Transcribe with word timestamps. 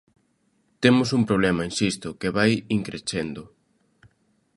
Temos 0.83 1.09
un 1.17 1.23
problema, 1.29 1.67
insisto, 1.71 2.07
que 2.21 2.29
vai 2.37 2.51
in 2.77 2.81
crescendo. 2.87 3.43